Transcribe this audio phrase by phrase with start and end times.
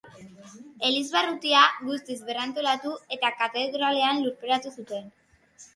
[0.87, 5.11] Elizbarrutia guztiz berrantolatu eta katedralean lurperatu zuten.